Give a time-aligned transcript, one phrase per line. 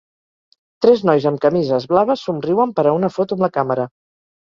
[0.85, 3.91] Tres nois amb camises blaves somriuen per a una foto amb la càmera.